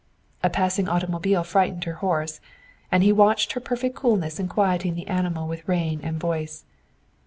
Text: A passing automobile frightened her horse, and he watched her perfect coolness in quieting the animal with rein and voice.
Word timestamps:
A 0.41 0.49
passing 0.49 0.89
automobile 0.89 1.43
frightened 1.43 1.83
her 1.83 1.93
horse, 2.01 2.39
and 2.91 3.03
he 3.03 3.11
watched 3.13 3.51
her 3.51 3.59
perfect 3.59 3.95
coolness 3.95 4.39
in 4.39 4.47
quieting 4.47 4.95
the 4.95 5.05
animal 5.07 5.47
with 5.47 5.67
rein 5.69 5.99
and 6.01 6.19
voice. 6.19 6.63